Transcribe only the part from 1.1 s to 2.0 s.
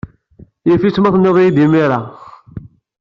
tenniḍ-iyi-d imir-a.